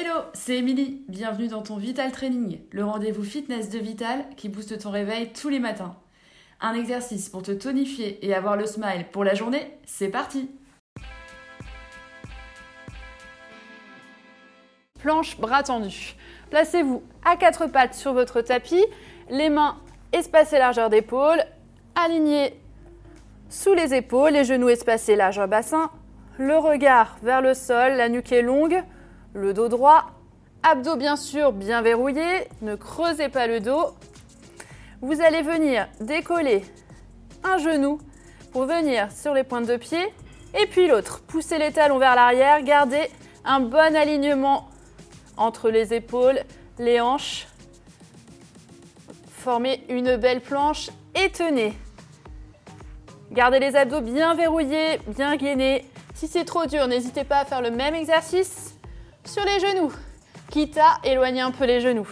Hello, 0.00 0.20
c'est 0.32 0.58
Émilie. 0.58 1.02
Bienvenue 1.08 1.48
dans 1.48 1.62
ton 1.62 1.76
Vital 1.76 2.12
Training, 2.12 2.60
le 2.70 2.84
rendez-vous 2.84 3.24
fitness 3.24 3.68
de 3.68 3.80
Vital 3.80 4.26
qui 4.36 4.48
booste 4.48 4.78
ton 4.78 4.92
réveil 4.92 5.32
tous 5.32 5.48
les 5.48 5.58
matins. 5.58 5.96
Un 6.60 6.74
exercice 6.74 7.28
pour 7.28 7.42
te 7.42 7.50
tonifier 7.50 8.24
et 8.24 8.32
avoir 8.32 8.56
le 8.56 8.64
smile 8.64 9.06
pour 9.10 9.24
la 9.24 9.34
journée, 9.34 9.76
c'est 9.86 10.06
parti 10.06 10.52
Planche 15.00 15.36
bras 15.40 15.64
tendus. 15.64 16.14
Placez-vous 16.50 17.02
à 17.24 17.34
quatre 17.34 17.66
pattes 17.66 17.94
sur 17.94 18.12
votre 18.12 18.40
tapis, 18.40 18.84
les 19.30 19.50
mains 19.50 19.80
espacées 20.12 20.58
largeur 20.58 20.90
d'épaule, 20.90 21.42
alignées 21.96 22.54
sous 23.48 23.74
les 23.74 23.94
épaules, 23.94 24.34
les 24.34 24.44
genoux 24.44 24.68
espacés 24.68 25.16
largeur 25.16 25.48
bassin, 25.48 25.90
le 26.38 26.56
regard 26.56 27.16
vers 27.24 27.42
le 27.42 27.52
sol, 27.52 27.94
la 27.94 28.08
nuque 28.08 28.30
est 28.30 28.42
longue, 28.42 28.80
le 29.34 29.52
dos 29.52 29.68
droit, 29.68 30.06
abdos 30.62 30.96
bien 30.96 31.16
sûr 31.16 31.52
bien 31.52 31.82
verrouillés, 31.82 32.48
ne 32.62 32.74
creusez 32.74 33.28
pas 33.28 33.46
le 33.46 33.60
dos. 33.60 33.94
Vous 35.00 35.20
allez 35.20 35.42
venir 35.42 35.88
décoller 36.00 36.64
un 37.44 37.58
genou 37.58 37.98
pour 38.52 38.64
venir 38.64 39.12
sur 39.12 39.34
les 39.34 39.44
pointes 39.44 39.66
de 39.66 39.76
pied 39.76 40.12
et 40.54 40.66
puis 40.66 40.88
l'autre. 40.88 41.20
Poussez 41.20 41.58
les 41.58 41.72
talons 41.72 41.98
vers 41.98 42.14
l'arrière, 42.14 42.62
gardez 42.62 43.10
un 43.44 43.60
bon 43.60 43.94
alignement 43.94 44.68
entre 45.36 45.70
les 45.70 45.94
épaules, 45.94 46.40
les 46.78 47.00
hanches. 47.00 47.46
Formez 49.30 49.84
une 49.88 50.16
belle 50.16 50.40
planche 50.40 50.90
et 51.14 51.30
tenez. 51.30 51.74
Gardez 53.30 53.60
les 53.60 53.76
abdos 53.76 54.00
bien 54.00 54.34
verrouillés, 54.34 54.98
bien 55.06 55.36
gainés. 55.36 55.84
Si 56.14 56.26
c'est 56.26 56.44
trop 56.44 56.66
dur, 56.66 56.88
n'hésitez 56.88 57.24
pas 57.24 57.38
à 57.38 57.44
faire 57.44 57.62
le 57.62 57.70
même 57.70 57.94
exercice 57.94 58.77
sur 59.28 59.44
les 59.44 59.60
genoux, 59.60 59.92
quitte 60.50 60.78
à 60.78 60.98
éloigner 61.04 61.42
un 61.42 61.50
peu 61.50 61.66
les 61.66 61.80
genoux. 61.80 62.08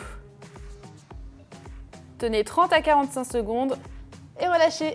Tenez 2.18 2.44
30 2.44 2.72
à 2.74 2.82
45 2.82 3.24
secondes 3.24 3.78
et 4.38 4.46
relâchez. 4.46 4.94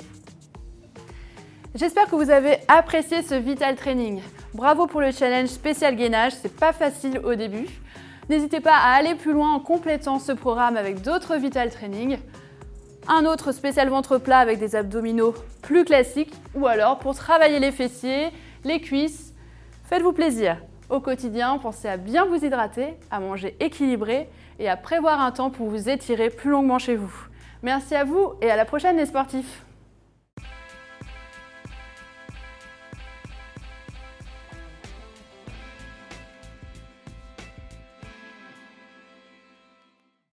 J'espère 1.73 2.05
que 2.05 2.15
vous 2.15 2.29
avez 2.29 2.57
apprécié 2.67 3.23
ce 3.23 3.33
Vital 3.33 3.75
Training. 3.75 4.21
Bravo 4.53 4.85
pour 4.85 5.01
le 5.01 5.11
challenge 5.11 5.49
spécial 5.49 5.95
gainage, 5.95 6.33
c'est 6.33 6.55
pas 6.55 6.73
facile 6.73 7.19
au 7.23 7.33
début. 7.33 7.67
N'hésitez 8.29 8.59
pas 8.59 8.75
à 8.75 8.93
aller 8.93 9.15
plus 9.15 9.33
loin 9.33 9.55
en 9.55 9.59
complétant 9.59 10.19
ce 10.19 10.31
programme 10.31 10.77
avec 10.77 11.01
d'autres 11.01 11.37
Vital 11.37 11.71
Training. 11.71 12.19
Un 13.07 13.25
autre 13.25 13.51
spécial 13.51 13.89
ventre 13.89 14.19
plat 14.19 14.39
avec 14.39 14.59
des 14.59 14.75
abdominaux 14.75 15.33
plus 15.63 15.85
classiques 15.85 16.33
ou 16.53 16.67
alors 16.67 16.99
pour 16.99 17.15
travailler 17.15 17.59
les 17.59 17.71
fessiers, 17.71 18.29
les 18.63 18.79
cuisses. 18.79 19.33
Faites-vous 19.85 20.13
plaisir. 20.13 20.57
Au 20.91 20.99
quotidien, 20.99 21.57
pensez 21.57 21.87
à 21.87 21.95
bien 21.95 22.25
vous 22.25 22.43
hydrater, 22.43 22.95
à 23.11 23.21
manger 23.21 23.55
équilibré 23.61 24.27
et 24.59 24.67
à 24.67 24.75
prévoir 24.75 25.21
un 25.21 25.31
temps 25.31 25.49
pour 25.49 25.69
vous 25.69 25.87
étirer 25.87 26.29
plus 26.29 26.51
longuement 26.51 26.79
chez 26.79 26.97
vous. 26.97 27.13
Merci 27.63 27.95
à 27.95 28.03
vous 28.03 28.33
et 28.41 28.51
à 28.51 28.57
la 28.57 28.65
prochaine 28.65 28.97
les 28.97 29.05
sportifs 29.05 29.63